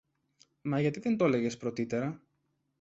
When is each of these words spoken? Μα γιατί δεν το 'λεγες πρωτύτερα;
Μα 0.61 0.79
γιατί 0.79 0.99
δεν 0.99 1.17
το 1.17 1.27
'λεγες 1.27 1.57
πρωτύτερα; 1.57 2.21